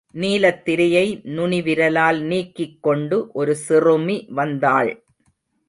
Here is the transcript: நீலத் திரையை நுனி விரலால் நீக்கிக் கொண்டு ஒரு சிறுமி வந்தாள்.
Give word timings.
நீலத் 0.13 0.63
திரையை 0.63 1.21
நுனி 1.23 1.61
விரலால் 1.61 2.21
நீக்கிக் 2.21 2.83
கொண்டு 2.83 3.29
ஒரு 3.33 3.55
சிறுமி 3.55 4.25
வந்தாள். 4.29 4.91